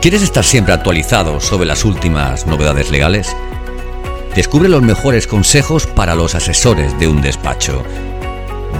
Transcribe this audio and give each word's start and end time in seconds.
¿Quieres 0.00 0.22
estar 0.22 0.44
siempre 0.44 0.72
actualizado 0.72 1.40
sobre 1.40 1.66
las 1.66 1.84
últimas 1.84 2.46
novedades 2.46 2.90
legales? 2.90 3.36
Descubre 4.34 4.66
los 4.66 4.80
mejores 4.80 5.26
consejos 5.26 5.86
para 5.86 6.14
los 6.14 6.34
asesores 6.34 6.98
de 6.98 7.06
un 7.06 7.20
despacho. 7.20 7.82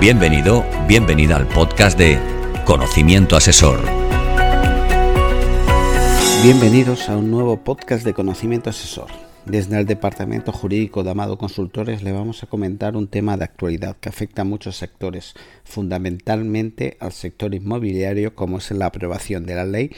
Bienvenido, 0.01 0.65
bienvenida 0.89 1.37
al 1.37 1.47
podcast 1.47 1.99
de 1.99 2.19
Conocimiento 2.65 3.37
Asesor. 3.37 3.81
Bienvenidos 6.43 7.11
a 7.11 7.19
un 7.19 7.31
nuevo 7.31 7.59
podcast 7.59 8.03
de 8.03 8.15
Conocimiento 8.15 8.71
Asesor. 8.71 9.30
Desde 9.47 9.81
el 9.81 9.87
Departamento 9.87 10.53
Jurídico 10.53 11.03
de 11.03 11.11
Amado 11.11 11.39
Consultores 11.39 12.03
le 12.03 12.13
vamos 12.13 12.43
a 12.43 12.47
comentar 12.47 12.95
un 12.95 13.09
tema 13.09 13.37
de 13.37 13.45
actualidad 13.45 13.97
que 13.99 14.11
afecta 14.11 14.43
a 14.43 14.45
muchos 14.45 14.77
sectores, 14.77 15.35
fundamentalmente 15.65 16.99
al 17.01 17.13
sector 17.13 17.55
inmobiliario, 17.55 18.35
como 18.35 18.59
es 18.59 18.71
la 18.71 18.87
aprobación 18.87 19.47
de 19.47 19.55
la 19.55 19.65
Ley 19.65 19.91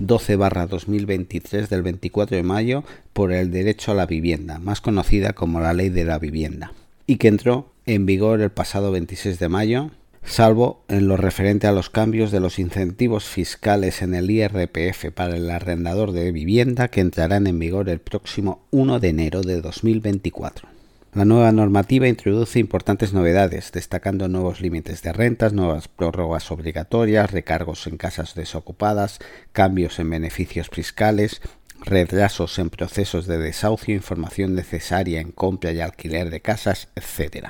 12-2023 0.00 1.68
del 1.68 1.82
24 1.82 2.36
de 2.36 2.42
mayo 2.42 2.84
por 3.14 3.32
el 3.32 3.50
derecho 3.50 3.92
a 3.92 3.94
la 3.94 4.06
vivienda, 4.06 4.58
más 4.58 4.82
conocida 4.82 5.32
como 5.32 5.60
la 5.60 5.72
Ley 5.72 5.88
de 5.88 6.04
la 6.04 6.18
Vivienda, 6.18 6.72
y 7.06 7.16
que 7.16 7.28
entró 7.28 7.72
en 7.86 8.04
vigor 8.04 8.42
el 8.42 8.50
pasado 8.50 8.92
26 8.92 9.38
de 9.38 9.48
mayo 9.48 9.90
salvo 10.24 10.84
en 10.88 11.08
lo 11.08 11.16
referente 11.16 11.66
a 11.66 11.72
los 11.72 11.90
cambios 11.90 12.30
de 12.30 12.40
los 12.40 12.58
incentivos 12.58 13.24
fiscales 13.24 14.02
en 14.02 14.14
el 14.14 14.30
IRPF 14.30 15.10
para 15.14 15.36
el 15.36 15.50
arrendador 15.50 16.12
de 16.12 16.32
vivienda 16.32 16.88
que 16.88 17.00
entrarán 17.00 17.46
en 17.46 17.58
vigor 17.58 17.88
el 17.88 18.00
próximo 18.00 18.66
1 18.70 19.00
de 19.00 19.08
enero 19.08 19.42
de 19.42 19.60
2024. 19.60 20.68
La 21.12 21.24
nueva 21.24 21.50
normativa 21.50 22.06
introduce 22.06 22.60
importantes 22.60 23.12
novedades, 23.12 23.72
destacando 23.72 24.28
nuevos 24.28 24.60
límites 24.60 25.02
de 25.02 25.12
rentas, 25.12 25.52
nuevas 25.52 25.88
prórrogas 25.88 26.52
obligatorias, 26.52 27.32
recargos 27.32 27.88
en 27.88 27.96
casas 27.96 28.36
desocupadas, 28.36 29.18
cambios 29.50 29.98
en 29.98 30.08
beneficios 30.08 30.68
fiscales, 30.70 31.42
retrasos 31.84 32.58
en 32.58 32.70
procesos 32.70 33.26
de 33.26 33.38
desahucio, 33.38 33.94
información 33.94 34.54
necesaria 34.54 35.20
en 35.20 35.32
compra 35.32 35.72
y 35.72 35.80
alquiler 35.80 36.30
de 36.30 36.40
casas, 36.40 36.88
etc. 36.96 37.48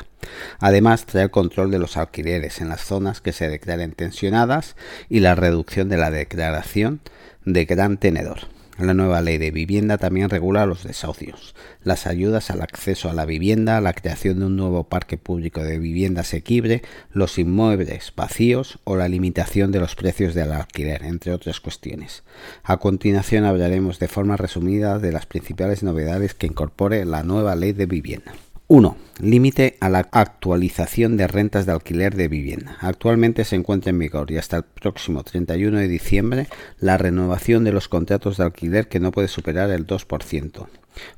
Además, 0.59 1.07
trae 1.07 1.25
el 1.25 1.31
control 1.31 1.71
de 1.71 1.79
los 1.79 1.97
alquileres 1.97 2.61
en 2.61 2.69
las 2.69 2.83
zonas 2.83 3.21
que 3.21 3.33
se 3.33 3.49
declaren 3.49 3.93
tensionadas 3.93 4.77
y 5.09 5.21
la 5.21 5.35
reducción 5.35 5.89
de 5.89 5.97
la 5.97 6.11
declaración 6.11 7.01
de 7.45 7.65
gran 7.65 7.99
tenedor. 7.99 8.60
La 8.81 8.95
nueva 8.95 9.21
ley 9.21 9.37
de 9.37 9.51
vivienda 9.51 9.99
también 9.99 10.31
regula 10.31 10.65
los 10.65 10.85
desahucios, 10.85 11.55
las 11.85 12.07
ayudas 12.07 12.51
al 12.51 12.63
acceso 12.63 13.11
a 13.11 13.13
la 13.13 13.27
vivienda, 13.27 13.79
la 13.83 13.93
creación 13.93 14.39
de 14.39 14.47
un 14.47 14.57
nuevo 14.57 14.85
parque 14.85 15.19
público 15.19 15.63
de 15.63 15.79
vivienda 15.79 16.23
asequible, 16.23 16.81
los 17.13 17.39
inmuebles 17.39 18.11
vacíos 18.17 18.79
o 18.85 18.97
la 18.97 19.09
limitación 19.09 19.71
de 19.71 19.81
los 19.81 19.97
precios 19.97 20.33
del 20.33 20.53
alquiler, 20.53 21.03
entre 21.05 21.33
otras 21.33 21.61
cuestiones. 21.61 22.23
A 22.63 22.79
continuación 22.79 23.45
hablaremos 23.45 23.99
de 23.99 24.09
forma 24.09 24.39
resumida 24.39 24.99
de 24.99 25.13
las 25.13 25.27
principales 25.27 25.83
novedades 25.83 26.33
que 26.33 26.47
incorpore 26.47 27.05
la 27.05 27.23
nueva 27.23 27.57
ley 27.57 27.73
de 27.73 27.85
vivienda. 27.85 28.33
1. 28.73 28.97
Límite 29.21 29.77
a 29.81 29.89
la 29.89 30.09
actualización 30.13 31.17
de 31.17 31.27
rentas 31.27 31.67
de 31.67 31.73
alquiler 31.73 32.15
de 32.15 32.29
vivienda. 32.29 32.77
Actualmente 32.79 33.45
se 33.45 33.57
encuentra 33.57 33.91
en 33.91 33.99
vigor 33.99 34.31
y 34.31 34.39
hasta 34.39 34.59
el 34.59 34.63
próximo 34.63 35.25
31 35.25 35.77
de 35.77 35.89
diciembre 35.89 36.47
la 36.79 36.97
renovación 36.97 37.65
de 37.65 37.73
los 37.73 37.89
contratos 37.89 38.37
de 38.37 38.45
alquiler 38.45 38.87
que 38.87 39.01
no 39.01 39.11
puede 39.11 39.27
superar 39.27 39.71
el 39.71 39.89
2%. 39.89 40.69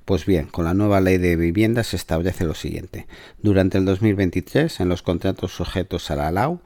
Pues 0.06 0.24
bien, 0.24 0.46
con 0.46 0.64
la 0.64 0.72
nueva 0.72 1.02
ley 1.02 1.18
de 1.18 1.36
vivienda 1.36 1.84
se 1.84 1.96
establece 1.96 2.46
lo 2.46 2.54
siguiente. 2.54 3.06
Durante 3.42 3.76
el 3.76 3.84
2023, 3.84 4.80
en 4.80 4.88
los 4.88 5.02
contratos 5.02 5.52
sujetos 5.52 6.10
a 6.10 6.16
la 6.16 6.32
LAU, 6.32 6.60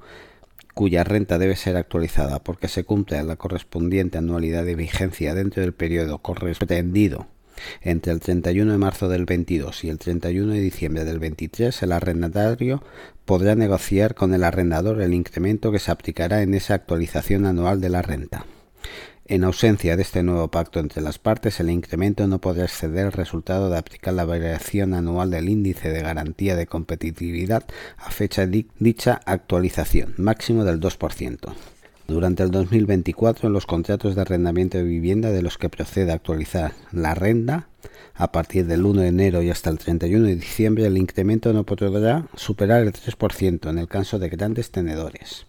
cuya 0.72 1.02
renta 1.02 1.38
debe 1.38 1.56
ser 1.56 1.76
actualizada 1.76 2.38
porque 2.38 2.68
se 2.68 2.84
cumple 2.84 3.20
la 3.24 3.34
correspondiente 3.34 4.18
anualidad 4.18 4.64
de 4.64 4.76
vigencia 4.76 5.34
dentro 5.34 5.62
del 5.62 5.72
periodo 5.72 6.18
correspondido 6.18 7.26
entre 7.82 8.12
el 8.12 8.20
31 8.20 8.72
de 8.72 8.78
marzo 8.78 9.08
del 9.08 9.24
22 9.24 9.84
y 9.84 9.88
el 9.88 9.98
31 9.98 10.52
de 10.52 10.60
diciembre 10.60 11.04
del 11.04 11.18
23, 11.18 11.82
el 11.82 11.92
arrendatario 11.92 12.82
podrá 13.24 13.54
negociar 13.54 14.14
con 14.14 14.34
el 14.34 14.44
arrendador 14.44 15.00
el 15.00 15.14
incremento 15.14 15.72
que 15.72 15.78
se 15.78 15.90
aplicará 15.90 16.42
en 16.42 16.54
esa 16.54 16.74
actualización 16.74 17.46
anual 17.46 17.80
de 17.80 17.88
la 17.88 18.02
renta. 18.02 18.46
En 19.28 19.42
ausencia 19.42 19.96
de 19.96 20.02
este 20.02 20.22
nuevo 20.22 20.52
pacto 20.52 20.78
entre 20.78 21.02
las 21.02 21.18
partes, 21.18 21.58
el 21.58 21.68
incremento 21.70 22.28
no 22.28 22.40
podrá 22.40 22.64
exceder 22.64 23.06
el 23.06 23.12
resultado 23.12 23.70
de 23.70 23.76
aplicar 23.76 24.14
la 24.14 24.24
variación 24.24 24.94
anual 24.94 25.32
del 25.32 25.48
índice 25.48 25.90
de 25.90 26.00
garantía 26.00 26.54
de 26.54 26.68
competitividad 26.68 27.64
a 27.96 28.12
fecha 28.12 28.46
de 28.46 28.66
dicha 28.78 29.20
actualización, 29.26 30.14
máximo 30.16 30.64
del 30.64 30.78
2%. 30.78 31.54
Durante 32.08 32.44
el 32.44 32.52
2024, 32.52 33.48
en 33.48 33.52
los 33.52 33.66
contratos 33.66 34.14
de 34.14 34.20
arrendamiento 34.20 34.78
de 34.78 34.84
vivienda 34.84 35.30
de 35.30 35.42
los 35.42 35.58
que 35.58 35.68
proceda 35.68 36.14
actualizar 36.14 36.72
la 36.92 37.14
renta, 37.14 37.66
a 38.14 38.30
partir 38.30 38.66
del 38.66 38.86
1 38.86 39.02
de 39.02 39.08
enero 39.08 39.42
y 39.42 39.50
hasta 39.50 39.70
el 39.70 39.78
31 39.78 40.26
de 40.26 40.36
diciembre, 40.36 40.86
el 40.86 40.98
incremento 40.98 41.52
no 41.52 41.64
podrá 41.64 42.28
superar 42.36 42.82
el 42.82 42.92
3% 42.92 43.68
en 43.68 43.78
el 43.78 43.88
caso 43.88 44.20
de 44.20 44.28
grandes 44.28 44.70
tenedores. 44.70 45.46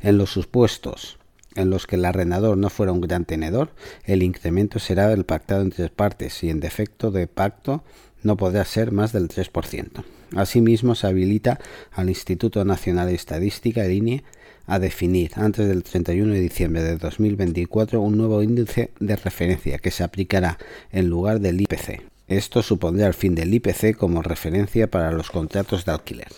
En 0.00 0.18
los 0.18 0.30
supuestos 0.30 1.18
en 1.56 1.70
los 1.70 1.88
que 1.88 1.96
el 1.96 2.04
arrendador 2.04 2.56
no 2.56 2.70
fuera 2.70 2.92
un 2.92 3.00
gran 3.00 3.24
tenedor, 3.24 3.70
el 4.04 4.22
incremento 4.22 4.78
será 4.78 5.12
el 5.12 5.24
pactado 5.24 5.62
entre 5.62 5.88
partes 5.88 6.44
y 6.44 6.50
en 6.50 6.60
defecto 6.60 7.10
de 7.10 7.26
pacto 7.26 7.82
no 8.22 8.36
podrá 8.36 8.64
ser 8.64 8.92
más 8.92 9.12
del 9.12 9.28
3%. 9.28 10.04
Asimismo, 10.36 10.94
se 10.94 11.06
habilita 11.06 11.58
al 11.92 12.08
Instituto 12.08 12.64
Nacional 12.64 13.08
de 13.08 13.14
Estadística, 13.14 13.88
INE, 13.88 14.24
a 14.66 14.78
definir 14.78 15.32
antes 15.36 15.66
del 15.66 15.82
31 15.82 16.34
de 16.34 16.40
diciembre 16.40 16.82
de 16.82 16.98
2024 16.98 18.00
un 18.00 18.18
nuevo 18.18 18.42
índice 18.42 18.90
de 19.00 19.16
referencia 19.16 19.78
que 19.78 19.90
se 19.90 20.04
aplicará 20.04 20.58
en 20.92 21.08
lugar 21.08 21.40
del 21.40 21.60
IPC. 21.60 22.02
Esto 22.28 22.62
supondrá 22.62 23.06
el 23.06 23.14
fin 23.14 23.34
del 23.34 23.54
IPC 23.54 23.96
como 23.96 24.20
referencia 24.20 24.90
para 24.90 25.10
los 25.10 25.30
contratos 25.30 25.86
de 25.86 25.92
alquiler. 25.92 26.28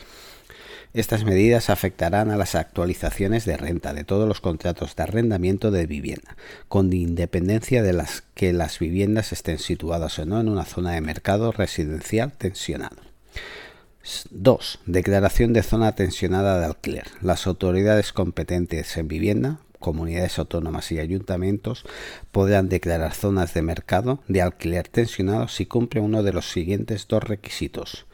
Estas 0.93 1.25
medidas 1.25 1.71
afectarán 1.71 2.31
a 2.31 2.37
las 2.37 2.57
actualizaciones 2.57 3.45
de 3.45 3.57
renta 3.57 3.95
de 3.95 4.03
todos 4.03 4.27
los 4.27 4.41
contratos 4.41 4.97
de 4.97 5.05
arrendamiento 5.05 5.71
de 5.71 5.87
vivienda, 5.87 6.37
con 6.67 6.93
independencia 6.93 7.85
de 7.85 7.93
las 7.93 8.25
que 8.35 8.53
las 8.53 8.81
viviendas 8.81 9.33
estén 9.33 9.61
situadas 9.61 10.19
o 10.19 10.27
no 10.27 10.41
en 10.41 10.49
una 10.49 10.65
zona 10.65 10.91
de 10.91 11.01
mercado 11.01 11.53
residencial 11.53 12.33
tensionado. 12.33 12.97
2. 14.31 14.81
Declaración 14.87 15.53
de 15.53 15.63
zona 15.63 15.95
tensionada 15.95 16.59
de 16.59 16.67
alquiler. 16.67 17.07
Las 17.23 17.47
autoridades 17.47 18.13
competentes 18.13 18.97
en 18.97 19.07
vivienda, 19.07 19.59
comunidades 19.79 20.41
autónomas 20.41 20.91
y 20.91 20.99
ayuntamientos 20.99 21.85
podrán 22.33 22.69
declarar 22.69 23.15
zonas 23.15 23.55
de 23.55 23.63
mercado 23.63 24.25
de 24.27 24.43
alquiler 24.43 24.89
tensionado 24.89 25.47
si 25.47 25.67
cumple 25.67 26.01
uno 26.01 26.25
de 26.25 26.33
los 26.33 26.51
siguientes 26.51 27.07
dos 27.07 27.23
requisitos. 27.23 28.07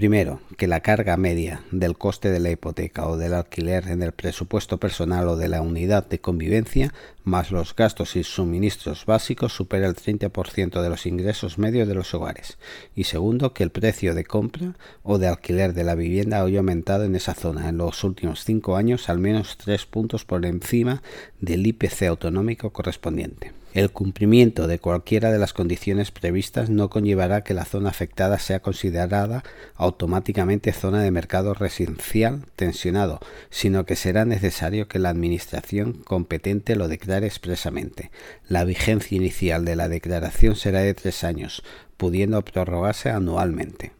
Primero, 0.00 0.40
que 0.56 0.66
la 0.66 0.80
carga 0.80 1.18
media 1.18 1.62
del 1.72 1.98
coste 1.98 2.30
de 2.30 2.40
la 2.40 2.50
hipoteca 2.50 3.06
o 3.06 3.18
del 3.18 3.34
alquiler 3.34 3.88
en 3.88 4.02
el 4.02 4.12
presupuesto 4.12 4.78
personal 4.80 5.28
o 5.28 5.36
de 5.36 5.48
la 5.48 5.60
unidad 5.60 6.08
de 6.08 6.22
convivencia, 6.22 6.94
más 7.22 7.50
los 7.50 7.76
gastos 7.76 8.16
y 8.16 8.24
suministros 8.24 9.04
básicos, 9.04 9.52
supera 9.52 9.86
el 9.86 9.94
30% 9.94 10.80
de 10.80 10.88
los 10.88 11.04
ingresos 11.04 11.58
medios 11.58 11.86
de 11.86 11.94
los 11.94 12.14
hogares. 12.14 12.56
Y 12.96 13.04
segundo, 13.04 13.52
que 13.52 13.62
el 13.62 13.72
precio 13.72 14.14
de 14.14 14.24
compra 14.24 14.74
o 15.02 15.18
de 15.18 15.28
alquiler 15.28 15.74
de 15.74 15.84
la 15.84 15.96
vivienda 15.96 16.40
haya 16.40 16.60
aumentado 16.60 17.04
en 17.04 17.14
esa 17.14 17.34
zona 17.34 17.68
en 17.68 17.76
los 17.76 18.02
últimos 18.02 18.42
cinco 18.42 18.76
años 18.76 19.10
al 19.10 19.18
menos 19.18 19.58
tres 19.58 19.84
puntos 19.84 20.24
por 20.24 20.46
encima 20.46 21.02
del 21.42 21.66
IPC 21.66 22.04
autonómico 22.04 22.70
correspondiente. 22.70 23.59
El 23.72 23.92
cumplimiento 23.92 24.66
de 24.66 24.80
cualquiera 24.80 25.30
de 25.30 25.38
las 25.38 25.52
condiciones 25.52 26.10
previstas 26.10 26.70
no 26.70 26.90
conllevará 26.90 27.42
que 27.42 27.54
la 27.54 27.64
zona 27.64 27.90
afectada 27.90 28.40
sea 28.40 28.60
considerada 28.60 29.44
automáticamente 29.76 30.72
zona 30.72 31.02
de 31.02 31.12
mercado 31.12 31.54
residencial 31.54 32.46
tensionado, 32.56 33.20
sino 33.48 33.86
que 33.86 33.94
será 33.94 34.24
necesario 34.24 34.88
que 34.88 34.98
la 34.98 35.10
Administración 35.10 35.92
competente 36.04 36.74
lo 36.74 36.88
declare 36.88 37.28
expresamente. 37.28 38.10
La 38.48 38.64
vigencia 38.64 39.16
inicial 39.16 39.64
de 39.64 39.76
la 39.76 39.88
declaración 39.88 40.56
será 40.56 40.80
de 40.80 40.94
tres 40.94 41.22
años, 41.22 41.62
pudiendo 41.96 42.42
prorrogarse 42.42 43.10
anualmente. 43.10 43.92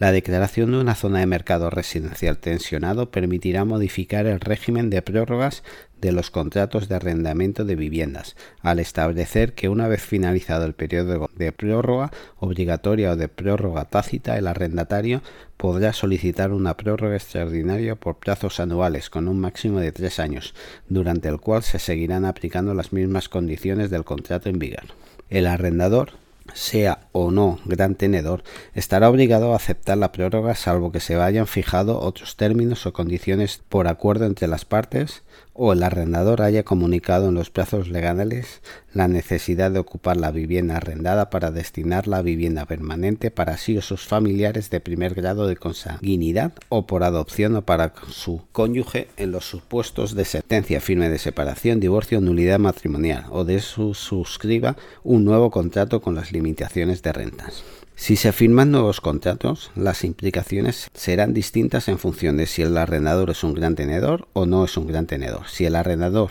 La 0.00 0.12
declaración 0.12 0.70
de 0.72 0.78
una 0.78 0.94
zona 0.94 1.18
de 1.18 1.26
mercado 1.26 1.68
residencial 1.68 2.38
tensionado 2.38 3.10
permitirá 3.10 3.66
modificar 3.66 4.24
el 4.24 4.40
régimen 4.40 4.88
de 4.88 5.02
prórrogas 5.02 5.62
de 6.00 6.12
los 6.12 6.30
contratos 6.30 6.88
de 6.88 6.96
arrendamiento 6.96 7.64
de 7.64 7.76
viviendas, 7.76 8.36
al 8.62 8.78
establecer 8.78 9.54
que 9.54 9.68
una 9.68 9.88
vez 9.88 10.02
finalizado 10.02 10.64
el 10.64 10.74
periodo 10.74 11.30
de 11.36 11.52
prórroga 11.52 12.10
obligatoria 12.38 13.12
o 13.12 13.16
de 13.16 13.28
prórroga 13.28 13.84
tácita, 13.84 14.38
el 14.38 14.46
arrendatario 14.46 15.22
podrá 15.56 15.92
solicitar 15.92 16.52
una 16.52 16.76
prórroga 16.76 17.16
extraordinaria 17.16 17.94
por 17.94 18.16
plazos 18.16 18.60
anuales 18.60 19.10
con 19.10 19.28
un 19.28 19.40
máximo 19.40 19.80
de 19.80 19.92
tres 19.92 20.18
años, 20.18 20.54
durante 20.88 21.28
el 21.28 21.38
cual 21.38 21.62
se 21.62 21.78
seguirán 21.78 22.24
aplicando 22.24 22.72
las 22.74 22.92
mismas 22.92 23.28
condiciones 23.28 23.90
del 23.90 24.04
contrato 24.04 24.48
en 24.48 24.58
vigor. 24.58 24.84
El 25.28 25.46
arrendador 25.46 26.12
sea 26.54 27.08
o 27.12 27.30
no 27.30 27.58
gran 27.64 27.94
tenedor, 27.94 28.42
estará 28.74 29.08
obligado 29.08 29.52
a 29.52 29.56
aceptar 29.56 29.98
la 29.98 30.12
prórroga 30.12 30.54
salvo 30.54 30.92
que 30.92 31.00
se 31.00 31.16
vayan 31.16 31.46
fijado 31.46 32.00
otros 32.00 32.36
términos 32.36 32.86
o 32.86 32.92
condiciones 32.92 33.60
por 33.68 33.88
acuerdo 33.88 34.26
entre 34.26 34.48
las 34.48 34.64
partes 34.64 35.22
o 35.62 35.74
el 35.74 35.82
arrendador 35.82 36.40
haya 36.40 36.62
comunicado 36.62 37.28
en 37.28 37.34
los 37.34 37.50
plazos 37.50 37.90
legales 37.90 38.62
la 38.94 39.08
necesidad 39.08 39.70
de 39.70 39.78
ocupar 39.78 40.16
la 40.16 40.30
vivienda 40.30 40.78
arrendada 40.78 41.28
para 41.28 41.50
destinarla 41.50 42.16
a 42.16 42.22
vivienda 42.22 42.64
permanente 42.64 43.30
para 43.30 43.58
sí 43.58 43.76
o 43.76 43.82
sus 43.82 44.06
familiares 44.06 44.70
de 44.70 44.80
primer 44.80 45.12
grado 45.12 45.46
de 45.46 45.56
consanguinidad 45.56 46.54
o 46.70 46.86
por 46.86 47.04
adopción 47.04 47.56
o 47.56 47.62
para 47.62 47.92
su 48.08 48.40
cónyuge 48.52 49.08
en 49.18 49.32
los 49.32 49.44
supuestos 49.44 50.14
de 50.14 50.24
sentencia 50.24 50.80
firme 50.80 51.10
de 51.10 51.18
separación, 51.18 51.78
divorcio 51.78 52.16
o 52.16 52.20
nulidad 52.22 52.58
matrimonial 52.58 53.26
o 53.28 53.44
de 53.44 53.60
su 53.60 53.92
suscriba 53.92 54.78
un 55.04 55.26
nuevo 55.26 55.50
contrato 55.50 56.00
con 56.00 56.14
las 56.14 56.32
limitaciones 56.32 57.02
de 57.02 57.12
rentas. 57.12 57.64
Si 58.00 58.16
se 58.16 58.32
firman 58.32 58.70
nuevos 58.70 59.02
contratos, 59.02 59.70
las 59.76 60.04
implicaciones 60.04 60.90
serán 60.94 61.34
distintas 61.34 61.86
en 61.86 61.98
función 61.98 62.38
de 62.38 62.46
si 62.46 62.62
el 62.62 62.78
arrendador 62.78 63.28
es 63.28 63.44
un 63.44 63.52
gran 63.52 63.74
tenedor 63.74 64.26
o 64.32 64.46
no 64.46 64.64
es 64.64 64.78
un 64.78 64.86
gran 64.86 65.06
tenedor. 65.06 65.48
Si 65.48 65.66
el 65.66 65.76
arrendador 65.76 66.30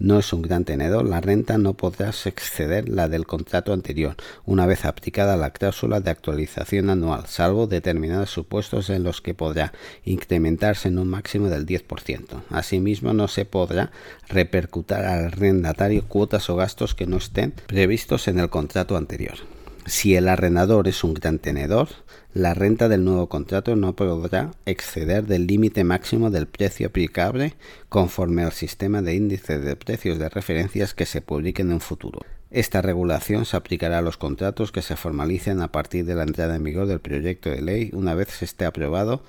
no 0.00 0.18
es 0.18 0.32
un 0.32 0.42
gran 0.42 0.64
tenedor, 0.64 1.08
la 1.08 1.20
renta 1.20 1.58
no 1.58 1.74
podrá 1.74 2.10
exceder 2.10 2.88
la 2.88 3.08
del 3.08 3.24
contrato 3.24 3.72
anterior, 3.72 4.16
una 4.44 4.66
vez 4.66 4.84
aplicada 4.84 5.36
la 5.36 5.50
cláusula 5.50 6.00
de 6.00 6.10
actualización 6.10 6.90
anual, 6.90 7.26
salvo 7.28 7.68
determinados 7.68 8.30
supuestos 8.30 8.90
en 8.90 9.04
los 9.04 9.20
que 9.20 9.32
podrá 9.32 9.72
incrementarse 10.04 10.88
en 10.88 10.98
un 10.98 11.06
máximo 11.06 11.48
del 11.48 11.66
10%. 11.66 12.42
Asimismo, 12.50 13.12
no 13.12 13.28
se 13.28 13.44
podrá 13.44 13.92
repercutir 14.28 14.96
al 14.96 15.26
arrendatario 15.26 16.04
cuotas 16.08 16.50
o 16.50 16.56
gastos 16.56 16.96
que 16.96 17.06
no 17.06 17.18
estén 17.18 17.54
previstos 17.68 18.26
en 18.26 18.40
el 18.40 18.50
contrato 18.50 18.96
anterior. 18.96 19.36
Si 19.90 20.14
el 20.14 20.28
arrendador 20.28 20.86
es 20.86 21.02
un 21.02 21.14
gran 21.14 21.40
tenedor, 21.40 21.88
la 22.32 22.54
renta 22.54 22.88
del 22.88 23.04
nuevo 23.04 23.28
contrato 23.28 23.74
no 23.74 23.96
podrá 23.96 24.52
exceder 24.64 25.26
del 25.26 25.48
límite 25.48 25.82
máximo 25.82 26.30
del 26.30 26.46
precio 26.46 26.86
aplicable 26.86 27.54
conforme 27.88 28.44
al 28.44 28.52
sistema 28.52 29.02
de 29.02 29.16
índice 29.16 29.58
de 29.58 29.74
precios 29.74 30.20
de 30.20 30.28
referencias 30.28 30.94
que 30.94 31.06
se 31.06 31.22
publique 31.22 31.62
en 31.62 31.80
futuro. 31.80 32.20
Esta 32.52 32.82
regulación 32.82 33.46
se 33.46 33.56
aplicará 33.56 33.98
a 33.98 34.02
los 34.02 34.16
contratos 34.16 34.70
que 34.70 34.80
se 34.80 34.94
formalicen 34.94 35.60
a 35.60 35.72
partir 35.72 36.04
de 36.04 36.14
la 36.14 36.22
entrada 36.22 36.54
en 36.54 36.62
vigor 36.62 36.86
del 36.86 37.00
proyecto 37.00 37.50
de 37.50 37.60
ley 37.60 37.90
una 37.92 38.14
vez 38.14 38.28
se 38.28 38.44
esté 38.44 38.66
aprobado 38.66 39.24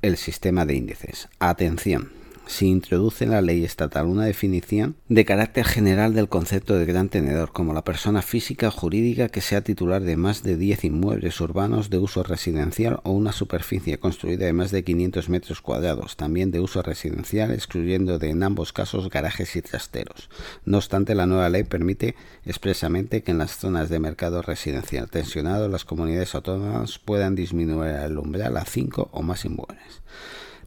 el 0.00 0.16
sistema 0.16 0.64
de 0.64 0.74
índices. 0.74 1.28
Atención 1.38 2.21
se 2.52 2.66
introduce 2.66 3.24
en 3.24 3.30
la 3.30 3.40
ley 3.40 3.64
estatal 3.64 4.06
una 4.06 4.26
definición 4.26 4.96
de 5.08 5.24
carácter 5.24 5.64
general 5.64 6.14
del 6.14 6.28
concepto 6.28 6.76
de 6.76 6.84
gran 6.84 7.08
tenedor, 7.08 7.52
como 7.52 7.72
la 7.72 7.82
persona 7.82 8.22
física 8.22 8.68
o 8.68 8.70
jurídica 8.70 9.28
que 9.28 9.40
sea 9.40 9.62
titular 9.62 10.02
de 10.02 10.16
más 10.16 10.42
de 10.42 10.56
10 10.56 10.84
inmuebles 10.84 11.40
urbanos 11.40 11.88
de 11.88 11.98
uso 11.98 12.22
residencial 12.22 13.00
o 13.04 13.12
una 13.12 13.32
superficie 13.32 13.98
construida 13.98 14.46
de 14.46 14.52
más 14.52 14.70
de 14.70 14.84
500 14.84 15.28
metros 15.30 15.62
cuadrados, 15.62 16.16
también 16.16 16.50
de 16.50 16.60
uso 16.60 16.82
residencial, 16.82 17.50
excluyendo 17.50 18.18
de 18.18 18.30
en 18.30 18.42
ambos 18.42 18.72
casos 18.72 19.08
garajes 19.08 19.56
y 19.56 19.62
trasteros. 19.62 20.28
No 20.64 20.76
obstante, 20.76 21.14
la 21.14 21.26
nueva 21.26 21.48
ley 21.48 21.64
permite 21.64 22.14
expresamente 22.44 23.22
que 23.22 23.32
en 23.32 23.38
las 23.38 23.56
zonas 23.56 23.88
de 23.88 23.98
mercado 23.98 24.42
residencial 24.42 25.10
tensionado 25.10 25.68
las 25.68 25.84
comunidades 25.84 26.34
autónomas 26.34 26.98
puedan 26.98 27.34
disminuir 27.34 27.94
el 27.94 28.18
umbral 28.18 28.58
a 28.58 28.64
5 28.64 29.08
o 29.10 29.22
más 29.22 29.44
inmuebles. 29.46 30.02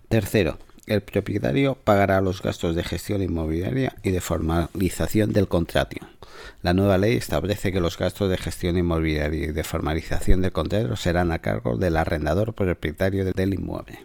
Tercero, 0.07 0.57
el 0.87 1.01
propietario 1.01 1.75
pagará 1.75 2.21
los 2.21 2.41
gastos 2.41 2.75
de 2.75 2.83
gestión 2.83 3.21
inmobiliaria 3.21 3.95
y 4.03 4.11
de 4.11 4.21
formalización 4.21 5.33
del 5.33 5.47
contrato. 5.47 5.97
La 6.61 6.73
nueva 6.73 6.97
ley 6.97 7.15
establece 7.15 7.71
que 7.71 7.79
los 7.79 7.97
gastos 7.97 8.29
de 8.29 8.37
gestión 8.37 8.77
inmobiliaria 8.77 9.45
y 9.45 9.51
de 9.51 9.63
formalización 9.63 10.41
del 10.41 10.51
contrato 10.51 10.95
serán 10.95 11.31
a 11.31 11.39
cargo 11.39 11.77
del 11.77 11.97
arrendador 11.97 12.53
propietario 12.53 13.25
del 13.25 13.53
inmueble. 13.53 13.99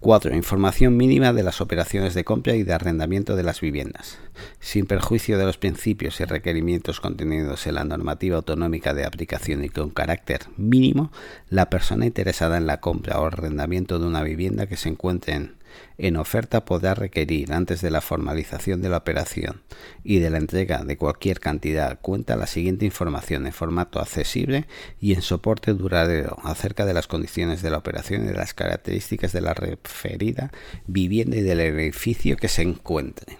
4. 0.00 0.36
Información 0.36 0.96
mínima 0.96 1.32
de 1.32 1.42
las 1.42 1.60
operaciones 1.60 2.14
de 2.14 2.22
compra 2.22 2.54
y 2.54 2.62
de 2.62 2.74
arrendamiento 2.74 3.34
de 3.34 3.42
las 3.42 3.60
viviendas. 3.60 4.18
Sin 4.60 4.86
perjuicio 4.86 5.38
de 5.38 5.46
los 5.46 5.56
principios 5.56 6.20
y 6.20 6.24
requerimientos 6.24 7.00
contenidos 7.00 7.66
en 7.66 7.76
la 7.76 7.84
normativa 7.84 8.36
autonómica 8.36 8.94
de 8.94 9.06
aplicación 9.06 9.64
y 9.64 9.68
con 9.70 9.90
carácter 9.90 10.42
mínimo, 10.56 11.10
la 11.48 11.70
persona 11.70 12.06
interesada 12.06 12.58
en 12.58 12.66
la 12.66 12.80
compra 12.80 13.18
o 13.18 13.26
arrendamiento 13.26 13.98
de 13.98 14.06
una 14.06 14.22
vivienda 14.22 14.66
que 14.66 14.76
se 14.76 14.90
encuentre 14.90 15.34
en 15.34 15.54
en 15.98 16.16
oferta 16.16 16.64
podrá 16.64 16.94
requerir 16.94 17.52
antes 17.52 17.80
de 17.80 17.90
la 17.90 18.00
formalización 18.00 18.82
de 18.82 18.88
la 18.88 18.98
operación 18.98 19.62
y 20.04 20.18
de 20.18 20.30
la 20.30 20.38
entrega 20.38 20.84
de 20.84 20.96
cualquier 20.96 21.40
cantidad 21.40 21.98
cuenta 22.00 22.36
la 22.36 22.46
siguiente 22.46 22.84
información 22.84 23.46
en 23.46 23.52
formato 23.52 24.00
accesible 24.00 24.66
y 25.00 25.14
en 25.14 25.22
soporte 25.22 25.72
duradero 25.72 26.38
acerca 26.44 26.84
de 26.84 26.94
las 26.94 27.06
condiciones 27.06 27.62
de 27.62 27.70
la 27.70 27.78
operación 27.78 28.24
y 28.24 28.28
de 28.28 28.34
las 28.34 28.54
características 28.54 29.32
de 29.32 29.40
la 29.40 29.54
referida 29.54 30.52
vivienda 30.86 31.36
y 31.36 31.42
del 31.42 31.60
edificio 31.60 32.36
que 32.36 32.48
se 32.48 32.62
encuentre. 32.62 33.38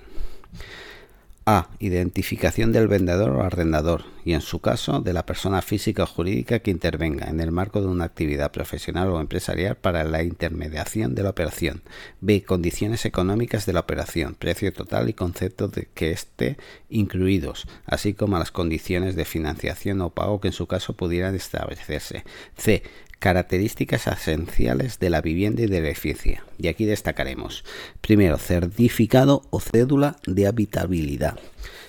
A. 1.49 1.69
Identificación 1.79 2.73
del 2.73 2.89
vendedor 2.89 3.31
o 3.31 3.43
arrendador 3.45 4.03
y, 4.25 4.33
en 4.33 4.41
su 4.41 4.59
caso, 4.59 5.01
de 5.01 5.13
la 5.13 5.25
persona 5.25 5.63
física 5.63 6.03
o 6.03 6.07
jurídica 6.07 6.59
que 6.59 6.73
intervenga 6.73 7.29
en 7.29 7.39
el 7.39 7.53
marco 7.53 7.81
de 7.81 7.87
una 7.87 8.03
actividad 8.03 8.51
profesional 8.51 9.11
o 9.11 9.21
empresarial 9.21 9.77
para 9.77 10.03
la 10.03 10.25
intermediación 10.25 11.15
de 11.15 11.23
la 11.23 11.31
operación. 11.31 11.83
B. 12.21 12.43
Condiciones 12.43 13.05
económicas 13.05 13.65
de 13.65 13.75
la 13.75 13.79
operación, 13.79 14.35
precio 14.35 14.73
total 14.73 15.09
y 15.09 15.15
concepto 15.15 15.69
de 15.69 15.87
que 15.95 16.11
esté 16.11 16.57
incluidos, 16.91 17.69
así 17.85 18.13
como 18.13 18.41
las 18.41 18.51
condiciones 18.51 19.15
de 19.15 19.25
financiación 19.25 20.01
o 20.01 20.11
pago 20.11 20.41
que 20.41 20.49
en 20.49 20.53
su 20.53 20.67
caso 20.67 20.97
pudieran 20.97 21.37
establecerse. 21.37 22.25
C. 22.57 22.83
Características 23.19 24.07
esenciales 24.07 24.99
de 24.99 25.11
la 25.11 25.21
vivienda 25.21 25.63
y 25.63 25.67
del 25.67 25.87
edificio. 25.87 26.43
Y 26.59 26.69
aquí 26.69 26.85
destacaremos. 26.85 27.65
Primero, 28.01 28.39
certificado 28.39 29.43
o 29.51 29.61
cédula 29.61 30.17
de 30.27 30.47
habitabilidad. 30.47 31.39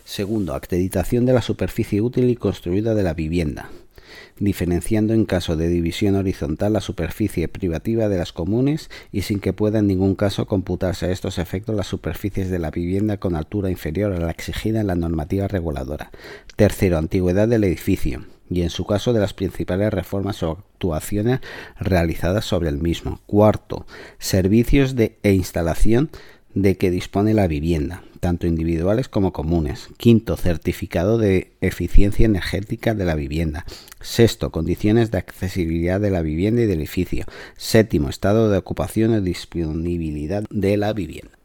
Segundo, 0.06 0.54
acreditación 0.56 1.26
de 1.26 1.34
la 1.34 1.42
superficie 1.42 2.02
útil 2.02 2.30
y 2.30 2.36
construida 2.36 2.96
de 2.96 3.04
la 3.04 3.14
vivienda 3.14 3.70
diferenciando 4.40 5.14
en 5.14 5.26
caso 5.26 5.56
de 5.56 5.68
división 5.68 6.16
horizontal 6.16 6.74
la 6.74 6.82
superficie 6.82 7.48
privativa 7.48 8.08
de 8.08 8.18
las 8.18 8.34
comunes 8.34 8.90
y 9.12 9.24
sin 9.24 9.40
que 9.40 9.54
pueda 9.54 9.80
en 9.80 9.88
ningún 9.88 10.16
caso 10.16 10.46
computarse 10.46 11.08
a 11.08 11.12
estos 11.12 11.38
efectos 11.38 11.76
las 11.76 11.88
superficies 11.88 12.50
de 12.50 12.60
la 12.60 12.72
vivienda 12.72 13.18
con 13.18 13.36
altura 13.36 13.70
inferior 13.70 14.14
a 14.14 14.20
la 14.20 14.32
exigida 14.32 14.82
en 14.82 14.88
la 14.88 14.96
normativa 14.96 15.48
reguladora. 15.48 16.12
Tercero, 16.56 16.98
antigüedad 16.98 17.48
del 17.48 17.64
edificio 17.64 18.26
y 18.50 18.62
en 18.62 18.70
su 18.70 18.86
caso 18.86 19.14
de 19.14 19.20
las 19.20 19.34
principales 19.34 19.94
reformas 19.94 20.42
o 20.44 20.52
actuaciones 20.52 21.40
realizadas 21.80 22.46
sobre 22.46 22.70
el 22.70 22.78
mismo. 22.78 23.20
Cuarto, 23.26 23.86
servicios 24.20 24.96
de, 24.96 25.18
e 25.24 25.34
instalación 25.34 26.10
de 26.54 26.78
que 26.78 26.90
dispone 26.90 27.34
la 27.34 27.48
vivienda, 27.48 28.04
tanto 28.20 28.48
individuales 28.48 29.10
como 29.10 29.32
comunes. 29.32 29.90
Quinto, 29.98 30.38
certificado 30.38 31.18
de 31.18 31.52
eficiencia 31.62 32.26
energética 32.26 32.96
de 32.96 33.06
la 33.06 33.16
vivienda. 33.16 33.66
Sexto, 34.02 34.52
condiciones 34.52 35.12
de 35.12 35.20
accesibilidad 35.20 36.00
de 36.00 36.10
la 36.10 36.22
vivienda 36.22 36.62
y 36.62 36.66
del 36.66 36.80
edificio. 36.80 37.26
Séptimo, 37.58 38.10
estado 38.10 38.50
de 38.50 38.58
ocupación 38.58 39.14
y 39.14 39.22
disponibilidad 39.22 40.44
de 40.50 40.78
la 40.78 40.94
vivienda. 40.94 41.37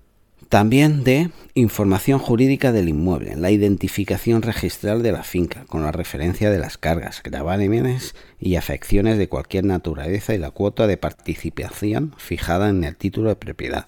También 0.52 1.02
de 1.02 1.30
información 1.54 2.18
jurídica 2.18 2.72
del 2.72 2.90
inmueble, 2.90 3.36
la 3.36 3.50
identificación 3.50 4.42
registral 4.42 5.02
de 5.02 5.10
la 5.10 5.22
finca, 5.22 5.64
con 5.66 5.82
la 5.82 5.92
referencia 5.92 6.50
de 6.50 6.58
las 6.58 6.76
cargas, 6.76 7.22
gravámenes 7.22 8.14
y 8.38 8.56
afecciones 8.56 9.16
de 9.16 9.30
cualquier 9.30 9.64
naturaleza 9.64 10.34
y 10.34 10.38
la 10.38 10.50
cuota 10.50 10.86
de 10.86 10.98
participación 10.98 12.14
fijada 12.18 12.68
en 12.68 12.84
el 12.84 12.96
título 12.96 13.30
de 13.30 13.36
propiedad. 13.36 13.86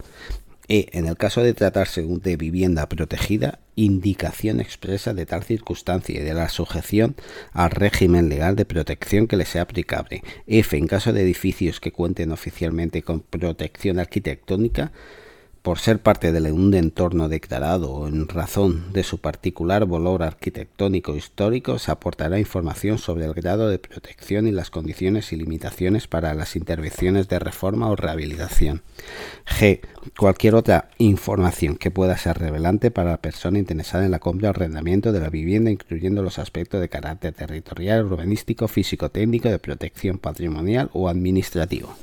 E, 0.67 0.89
en 0.93 1.07
el 1.07 1.19
caso 1.19 1.43
de 1.43 1.53
tratarse 1.53 2.03
de 2.03 2.37
vivienda 2.39 2.89
protegida, 2.89 3.59
indicación 3.77 4.59
expresa 4.59 5.13
de 5.13 5.27
tal 5.27 5.43
circunstancia 5.43 6.19
y 6.19 6.25
de 6.25 6.33
la 6.33 6.49
sujeción 6.49 7.15
al 7.53 7.73
régimen 7.73 8.31
legal 8.31 8.57
de 8.57 8.65
protección 8.65 9.27
que 9.27 9.37
le 9.37 9.45
sea 9.45 9.61
aplicable. 9.61 10.23
F, 10.47 10.75
en 10.79 10.87
caso 10.87 11.13
de 11.13 11.25
edificios 11.25 11.79
que 11.79 11.93
cuenten 11.93 12.33
oficialmente 12.33 13.03
con 13.03 13.21
protección 13.21 13.99
arquitectónica, 13.99 14.93
por 15.65 15.79
ser 15.79 15.99
parte 15.99 16.31
de 16.31 16.53
un 16.53 16.75
entorno 16.75 17.31
declarado 17.31 17.91
o 17.91 18.07
en 18.07 18.29
razón 18.29 18.93
de 18.93 19.03
su 19.03 19.17
particular 19.17 19.87
valor 19.87 20.23
arquitectónico 20.23 21.17
histórico, 21.17 21.79
se 21.79 21.91
aportará 21.91 22.39
información 22.39 22.99
sobre 22.99 23.25
el 23.25 23.33
grado 23.33 23.71
de 23.71 23.79
protección 23.79 24.47
y 24.47 24.51
las 24.53 24.69
condiciones 24.69 25.33
y 25.33 25.37
limitaciones 25.37 26.07
para 26.07 26.35
las 26.35 26.55
intervenciones 26.55 27.29
de 27.29 27.39
reforma 27.39 27.89
o 27.89 27.97
rehabilitación. 27.97 28.83
G. 29.47 29.81
Cualquier 30.19 30.55
otra 30.55 30.91
información 30.99 31.77
que 31.77 31.91
pueda 31.91 32.19
ser 32.19 32.37
revelante 32.37 32.91
para 32.91 33.13
la 33.13 33.23
persona 33.23 33.59
interesada 33.59 34.05
en 34.05 34.11
la 34.11 34.19
compra 34.19 34.49
o 34.49 34.51
arrendamiento 34.51 35.13
de 35.13 35.21
la 35.21 35.31
vivienda, 35.31 35.71
incluyendo 35.71 36.23
los 36.23 36.39
aspectos 36.39 36.79
de 36.83 36.91
carácter 36.91 37.33
territorial, 37.33 38.05
urbanístico, 38.05 38.69
físico-técnico, 38.69 39.49
de 39.49 39.59
protección 39.59 40.19
patrimonial 40.19 40.91
o 40.93 41.09
administrativo. 41.09 41.97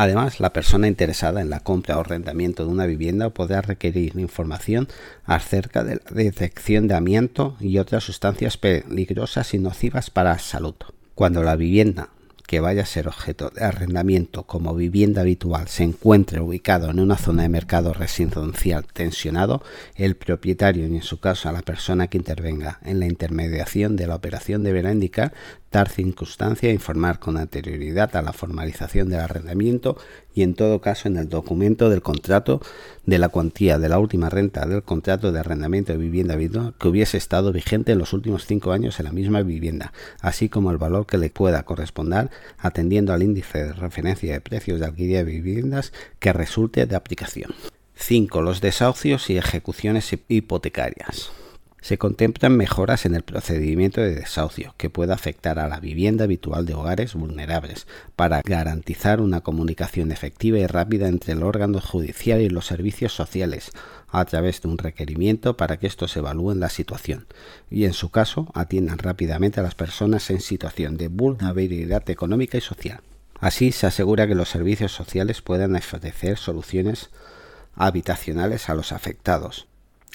Además, 0.00 0.38
la 0.38 0.52
persona 0.52 0.86
interesada 0.86 1.40
en 1.40 1.50
la 1.50 1.58
compra 1.58 1.96
o 1.96 2.02
arrendamiento 2.02 2.64
de 2.64 2.70
una 2.70 2.86
vivienda 2.86 3.30
podrá 3.30 3.62
requerir 3.62 4.16
información 4.16 4.86
acerca 5.24 5.82
de 5.82 5.96
la 5.96 6.10
detección 6.12 6.86
de 6.86 6.94
amianto 6.94 7.56
y 7.58 7.78
otras 7.78 8.04
sustancias 8.04 8.56
peligrosas 8.56 9.54
y 9.54 9.58
nocivas 9.58 10.10
para 10.10 10.34
la 10.34 10.38
salud. 10.38 10.76
Cuando 11.16 11.42
la 11.42 11.56
vivienda 11.56 12.10
que 12.46 12.60
vaya 12.60 12.82
a 12.82 12.86
ser 12.86 13.08
objeto 13.08 13.50
de 13.50 13.64
arrendamiento 13.64 14.44
como 14.44 14.72
vivienda 14.72 15.22
habitual 15.22 15.66
se 15.66 15.82
encuentre 15.82 16.40
ubicado 16.40 16.90
en 16.90 17.00
una 17.00 17.16
zona 17.16 17.42
de 17.42 17.50
mercado 17.50 17.92
residencial 17.92 18.86
tensionado, 18.86 19.64
el 19.96 20.14
propietario 20.14 20.86
y 20.86 20.94
en 20.96 21.02
su 21.02 21.18
caso 21.18 21.48
a 21.48 21.52
la 21.52 21.60
persona 21.62 22.06
que 22.06 22.18
intervenga 22.18 22.78
en 22.84 23.00
la 23.00 23.06
intermediación 23.06 23.96
de 23.96 24.06
la 24.06 24.14
operación 24.14 24.62
deberá 24.62 24.92
indicar 24.92 25.34
tal 25.70 25.88
circunstancia 25.88 26.70
e 26.70 26.72
informar 26.72 27.18
con 27.18 27.36
anterioridad 27.36 28.16
a 28.16 28.22
la 28.22 28.32
formalización 28.32 29.08
del 29.08 29.20
arrendamiento 29.20 29.96
y 30.34 30.42
en 30.42 30.54
todo 30.54 30.80
caso 30.80 31.08
en 31.08 31.16
el 31.16 31.28
documento 31.28 31.90
del 31.90 32.02
contrato 32.02 32.60
de 33.06 33.18
la 33.18 33.28
cuantía 33.28 33.78
de 33.78 33.88
la 33.88 33.98
última 33.98 34.30
renta 34.30 34.66
del 34.66 34.82
contrato 34.82 35.32
de 35.32 35.40
arrendamiento 35.40 35.92
de 35.92 35.98
vivienda 35.98 36.34
habitual 36.34 36.74
que 36.78 36.88
hubiese 36.88 37.16
estado 37.16 37.52
vigente 37.52 37.92
en 37.92 37.98
los 37.98 38.12
últimos 38.12 38.46
cinco 38.46 38.72
años 38.72 38.98
en 38.98 39.06
la 39.06 39.12
misma 39.12 39.42
vivienda, 39.42 39.92
así 40.20 40.48
como 40.48 40.70
el 40.70 40.78
valor 40.78 41.06
que 41.06 41.18
le 41.18 41.30
pueda 41.30 41.64
corresponder 41.64 42.30
atendiendo 42.58 43.12
al 43.12 43.22
índice 43.22 43.64
de 43.64 43.72
referencia 43.72 44.32
de 44.32 44.40
precios 44.40 44.80
de 44.80 44.86
alquiler 44.86 45.26
de 45.26 45.32
viviendas 45.32 45.92
que 46.18 46.32
resulte 46.32 46.86
de 46.86 46.96
aplicación. 46.96 47.54
5. 47.96 48.42
Los 48.42 48.60
desahucios 48.60 49.28
y 49.28 49.38
ejecuciones 49.38 50.16
hipotecarias. 50.28 51.32
Se 51.80 51.96
contemplan 51.96 52.56
mejoras 52.56 53.06
en 53.06 53.14
el 53.14 53.22
procedimiento 53.22 54.00
de 54.00 54.14
desahucio 54.14 54.74
que 54.76 54.90
pueda 54.90 55.14
afectar 55.14 55.58
a 55.58 55.68
la 55.68 55.78
vivienda 55.78 56.24
habitual 56.24 56.66
de 56.66 56.74
hogares 56.74 57.14
vulnerables 57.14 57.86
para 58.16 58.42
garantizar 58.42 59.20
una 59.20 59.42
comunicación 59.42 60.10
efectiva 60.10 60.58
y 60.58 60.66
rápida 60.66 61.06
entre 61.06 61.34
el 61.34 61.42
órgano 61.42 61.80
judicial 61.80 62.40
y 62.40 62.48
los 62.48 62.66
servicios 62.66 63.12
sociales 63.12 63.70
a 64.08 64.24
través 64.24 64.60
de 64.60 64.68
un 64.68 64.78
requerimiento 64.78 65.56
para 65.56 65.76
que 65.76 65.86
estos 65.86 66.16
evalúen 66.16 66.60
la 66.60 66.68
situación 66.68 67.26
y 67.70 67.84
en 67.84 67.92
su 67.92 68.10
caso 68.10 68.50
atiendan 68.54 68.98
rápidamente 68.98 69.60
a 69.60 69.62
las 69.62 69.74
personas 69.74 70.30
en 70.30 70.40
situación 70.40 70.96
de 70.96 71.08
vulnerabilidad 71.08 72.08
económica 72.10 72.58
y 72.58 72.60
social. 72.60 73.00
Así 73.40 73.70
se 73.70 73.86
asegura 73.86 74.26
que 74.26 74.34
los 74.34 74.48
servicios 74.48 74.92
sociales 74.92 75.42
puedan 75.42 75.76
ofrecer 75.76 76.38
soluciones 76.38 77.10
habitacionales 77.76 78.68
a 78.68 78.74
los 78.74 78.90
afectados, 78.90 79.68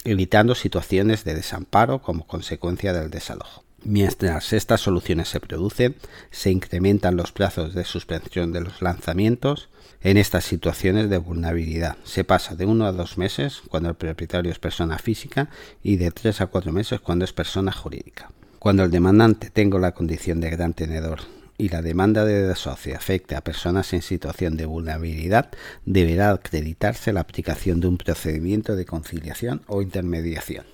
evitando 0.04 0.54
situaciones 0.54 1.24
de 1.24 1.34
desamparo 1.34 2.02
como 2.02 2.26
consecuencia 2.26 2.92
del 2.92 3.10
desalojo. 3.10 3.64
Mientras 3.84 4.54
estas 4.54 4.80
soluciones 4.80 5.28
se 5.28 5.40
producen, 5.40 5.96
se 6.30 6.50
incrementan 6.50 7.16
los 7.16 7.32
plazos 7.32 7.74
de 7.74 7.84
suspensión 7.84 8.52
de 8.52 8.62
los 8.62 8.80
lanzamientos 8.80 9.68
en 10.00 10.16
estas 10.16 10.44
situaciones 10.44 11.10
de 11.10 11.18
vulnerabilidad. 11.18 11.96
Se 12.04 12.24
pasa 12.24 12.54
de 12.54 12.64
uno 12.64 12.86
a 12.86 12.92
dos 12.92 13.18
meses 13.18 13.62
cuando 13.68 13.90
el 13.90 13.94
propietario 13.94 14.50
es 14.50 14.58
persona 14.58 14.98
física 14.98 15.50
y 15.82 15.96
de 15.96 16.10
tres 16.10 16.40
a 16.40 16.46
cuatro 16.46 16.72
meses 16.72 17.00
cuando 17.00 17.26
es 17.26 17.32
persona 17.32 17.72
jurídica. 17.72 18.30
Cuando 18.58 18.84
el 18.84 18.90
demandante 18.90 19.50
tenga 19.50 19.78
la 19.78 19.92
condición 19.92 20.40
de 20.40 20.50
gran 20.50 20.72
tenedor 20.72 21.20
y 21.58 21.68
la 21.68 21.82
demanda 21.82 22.24
de 22.24 22.46
desahucio 22.46 22.96
afecte 22.96 23.36
a 23.36 23.42
personas 23.42 23.92
en 23.92 24.02
situación 24.02 24.56
de 24.56 24.66
vulnerabilidad, 24.66 25.50
deberá 25.84 26.30
acreditarse 26.30 27.12
la 27.12 27.20
aplicación 27.20 27.80
de 27.80 27.88
un 27.88 27.98
procedimiento 27.98 28.76
de 28.76 28.84
conciliación 28.84 29.62
o 29.66 29.82
intermediación. 29.82 30.64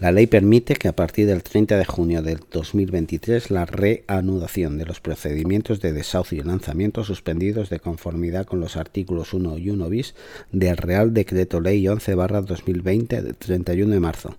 La 0.00 0.12
ley 0.12 0.26
permite 0.26 0.76
que 0.76 0.88
a 0.88 0.96
partir 0.96 1.26
del 1.26 1.42
30 1.42 1.76
de 1.76 1.84
junio 1.84 2.22
del 2.22 2.40
2023 2.50 3.50
la 3.50 3.66
reanudación 3.66 4.78
de 4.78 4.86
los 4.86 4.98
procedimientos 4.98 5.82
de 5.82 5.92
desahucio 5.92 6.38
y 6.38 6.42
lanzamiento 6.42 7.04
suspendidos 7.04 7.68
de 7.68 7.80
conformidad 7.80 8.46
con 8.46 8.60
los 8.60 8.78
artículos 8.78 9.34
1 9.34 9.58
y 9.58 9.68
1 9.68 9.88
bis 9.90 10.14
del 10.52 10.78
Real 10.78 11.12
Decreto 11.12 11.60
Ley 11.60 11.86
11 11.86 12.14
2020 12.14 13.20
de 13.20 13.34
31 13.34 13.92
de 13.92 14.00
marzo 14.00 14.36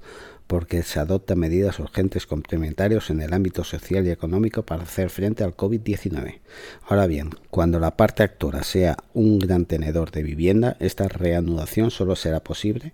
porque 0.51 0.83
se 0.83 0.99
adoptan 0.99 1.39
medidas 1.39 1.79
urgentes 1.79 2.27
complementarias 2.27 3.09
en 3.09 3.21
el 3.21 3.33
ámbito 3.33 3.63
social 3.63 4.05
y 4.05 4.09
económico 4.09 4.63
para 4.63 4.83
hacer 4.83 5.09
frente 5.09 5.45
al 5.45 5.55
COVID-19. 5.55 6.41
Ahora 6.89 7.07
bien, 7.07 7.29
cuando 7.49 7.79
la 7.79 7.95
parte 7.95 8.23
actora 8.23 8.61
sea 8.63 8.97
un 9.13 9.39
gran 9.39 9.65
tenedor 9.65 10.11
de 10.11 10.23
vivienda, 10.23 10.75
esta 10.81 11.07
reanudación 11.07 11.89
solo 11.89 12.17
será 12.17 12.41
posible 12.41 12.91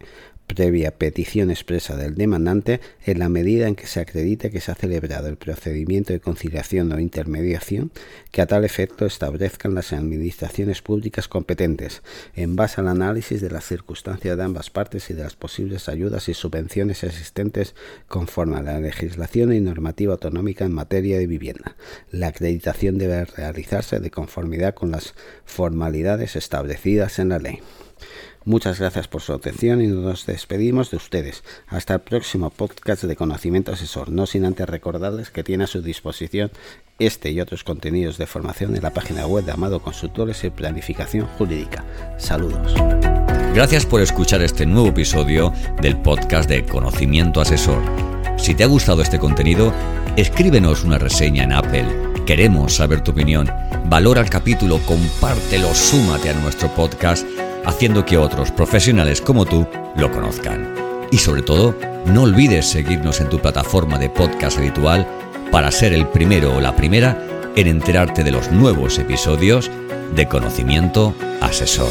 previa 0.48 0.92
petición 0.92 1.52
expresa 1.52 1.96
del 1.96 2.16
demandante 2.16 2.80
en 3.06 3.20
la 3.20 3.30
medida 3.30 3.68
en 3.68 3.76
que 3.76 3.86
se 3.86 4.00
acredite 4.00 4.50
que 4.50 4.62
se 4.62 4.72
ha 4.72 4.76
celebrado 4.76 5.28
el 5.28 5.36
procedimiento 5.36 6.14
de 6.14 6.22
conciliación 6.22 6.92
o 6.92 7.00
intermediación 7.00 7.92
que 8.32 8.42
a 8.42 8.48
tal 8.48 8.64
efecto 8.64 9.06
establezcan 9.06 9.76
las 9.76 9.94
administraciones 9.94 10.82
públicas 10.82 11.28
competentes 11.28 12.02
en 12.34 12.56
base 12.56 12.82
al 12.82 12.88
análisis 12.88 13.42
de 13.42 13.50
las 13.50 13.66
circunstancias 13.66 14.38
de 14.38 14.44
ambas 14.44 14.70
partes 14.70 15.10
y 15.10 15.14
de 15.14 15.24
las 15.24 15.36
posibles 15.36 15.90
ayudas 15.90 16.30
y 16.30 16.34
subvenciones 16.34 17.04
existentes 17.04 17.76
conforme 18.08 18.58
a 18.58 18.64
la 18.64 18.80
legislación 18.80 19.54
y 19.54 19.60
normativa 19.60 20.14
autonómica 20.14 20.66
en 20.66 20.74
materia 20.74 21.18
de 21.20 21.28
vivienda. 21.28 21.76
La 22.10 22.28
acreditación 22.28 22.98
debe 22.98 23.26
realizarse 23.26 24.00
de 24.00 24.12
conformidad 24.12 24.74
con 24.74 24.92
las 24.92 25.14
formalidades 25.46 26.36
establecidas 26.36 27.20
en 27.20 27.30
la 27.30 27.40
ley. 27.40 27.60
Muchas 28.48 28.80
gracias 28.80 29.10
por 29.10 29.22
su 29.22 29.34
atención 29.34 29.82
y 29.82 29.88
nos 29.88 30.26
despedimos 30.26 30.90
de 30.90 30.96
ustedes. 30.96 31.44
Hasta 31.68 31.96
el 31.96 32.00
próximo 32.00 32.50
podcast 32.50 33.04
de 33.04 33.18
Conocimiento 33.18 33.74
Asesor, 33.74 34.10
no 34.10 34.26
sin 34.26 34.46
antes 34.46 34.70
recordarles 34.70 35.32
que 35.32 35.44
tiene 35.44 35.66
a 35.66 35.68
su 35.68 35.82
disposición 35.82 36.50
este 36.98 37.30
y 37.30 37.42
otros 37.42 37.66
contenidos 37.66 38.18
de 38.18 38.26
formación 38.26 38.74
en 38.78 38.84
la 38.84 38.94
página 38.94 39.28
web 39.28 39.44
de 39.44 39.52
Amado 39.52 39.82
Consultores 39.82 40.46
y 40.46 40.50
Planificación 40.50 41.28
Jurídica. 41.38 41.84
Saludos. 42.18 42.74
Gracias 43.54 43.86
por 43.86 44.00
escuchar 44.00 44.42
este 44.42 44.66
nuevo 44.66 44.88
episodio 44.88 45.52
del 45.82 45.98
podcast 45.98 46.50
de 46.50 46.64
Conocimiento 46.64 47.42
Asesor. 47.42 47.84
Si 48.38 48.56
te 48.56 48.64
ha 48.64 48.68
gustado 48.68 49.02
este 49.02 49.20
contenido, 49.20 49.74
escríbenos 50.16 50.86
una 50.86 50.98
reseña 50.98 51.44
en 51.44 51.52
Apple. 51.52 51.86
Queremos 52.26 52.76
saber 52.76 53.04
tu 53.04 53.12
opinión. 53.12 53.52
Valora 53.88 54.22
el 54.22 54.30
capítulo, 54.30 54.80
compártelo, 54.86 55.76
súmate 55.76 56.30
a 56.30 56.34
nuestro 56.36 56.74
podcast 56.74 57.28
haciendo 57.66 58.06
que 58.06 58.18
otros 58.18 58.52
profesionales 58.52 59.22
como 59.22 59.46
tú 59.46 59.68
lo 59.96 60.12
conozcan. 60.12 60.74
Y 61.12 61.18
sobre 61.18 61.42
todo, 61.42 61.76
no 62.06 62.24
olvides 62.24 62.68
seguirnos 62.70 63.22
en 63.22 63.30
tu 63.30 63.40
plataforma 63.40 63.98
de 63.98 64.10
podcast 64.10 64.58
habitual 64.58 65.08
para 65.52 65.72
ser 65.72 65.94
el 65.94 66.08
primero 66.08 66.56
o 66.56 66.62
la 66.62 66.76
primera 66.76 67.18
en 67.56 67.68
enterarte 67.68 68.24
de 68.24 68.32
los 68.32 68.52
nuevos 68.52 69.00
episodios 69.00 69.72
de 70.16 70.28
Conocimiento 70.28 71.14
Asesor. 71.42 71.90